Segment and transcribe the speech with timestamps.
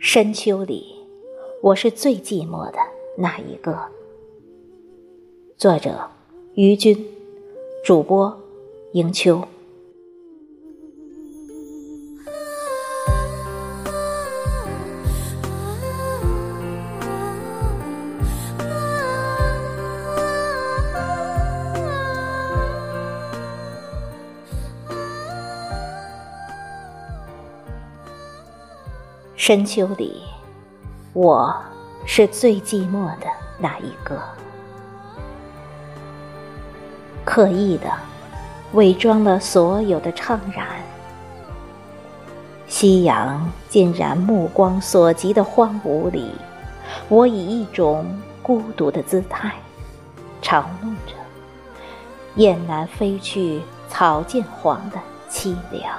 [0.00, 0.94] 深秋里，
[1.60, 2.78] 我是最寂寞的
[3.16, 3.76] 那一个。
[5.56, 6.08] 作者：
[6.54, 7.04] 于军，
[7.84, 8.38] 主播：
[8.92, 9.42] 迎秋。
[29.48, 30.24] 深秋里，
[31.14, 31.56] 我
[32.04, 33.26] 是最寂寞的
[33.58, 34.20] 那一个。
[37.24, 37.90] 刻意的
[38.74, 40.66] 伪装了所有的怅然，
[42.66, 46.30] 夕阳尽染目光所及的荒芜里，
[47.08, 48.04] 我以一种
[48.42, 49.54] 孤独的姿态，
[50.42, 51.14] 嘲弄着
[52.34, 54.98] 雁南飞去草渐黄的
[55.30, 55.90] 凄凉。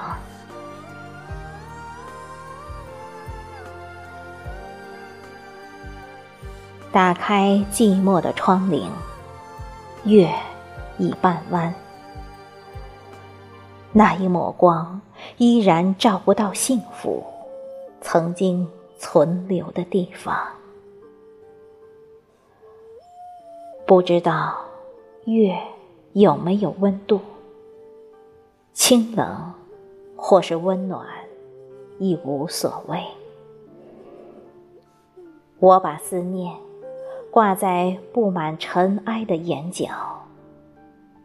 [6.92, 8.88] 打开寂寞的窗棂，
[10.06, 10.28] 月
[10.98, 11.72] 已半弯，
[13.94, 15.00] 那一抹光
[15.38, 17.24] 依然照不到幸福
[18.02, 20.36] 曾经存留的地方。
[23.86, 24.58] 不知道
[25.26, 25.56] 月
[26.14, 27.20] 有没有温度，
[28.74, 29.54] 清冷
[30.16, 31.06] 或是温暖，
[32.00, 33.00] 亦无所谓。
[35.60, 36.52] 我把思念。
[37.32, 39.88] 挂在布满尘埃的眼角，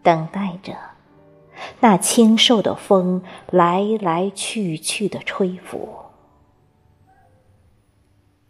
[0.03, 0.75] 等待着
[1.81, 5.89] 那清瘦的风来来去去的吹拂。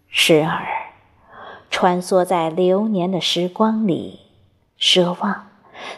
[0.09, 0.65] 时而
[1.71, 4.21] 穿梭在流年的时光里，
[4.79, 5.49] 奢望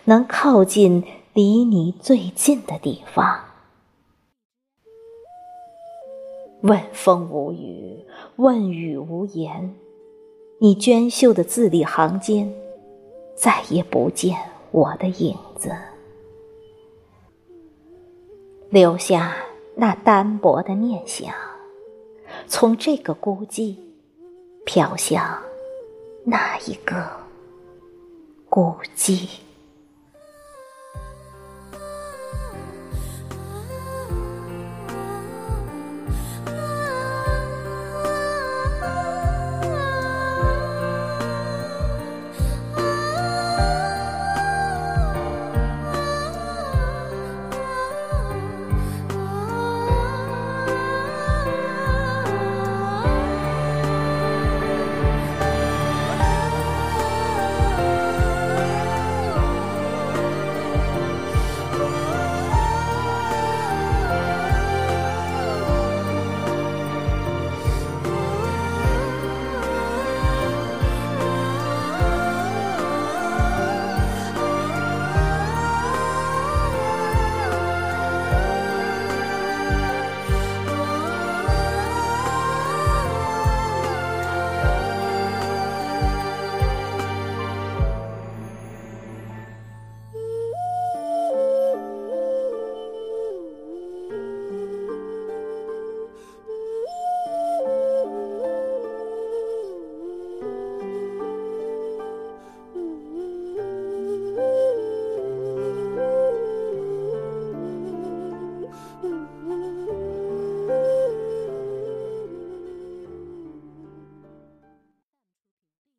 [0.04, 3.40] 能靠近离你最近的地方。
[6.62, 8.04] 问风无语，
[8.36, 9.76] 问雨无言。
[10.58, 12.50] 你娟秀的字里行间，
[13.34, 14.34] 再也不见
[14.70, 15.70] 我的影子，
[18.70, 19.36] 留下
[19.74, 21.34] 那单薄的念想，
[22.46, 23.76] 从这个孤寂
[24.64, 25.38] 飘向
[26.24, 27.06] 那一个
[28.48, 29.28] 孤寂。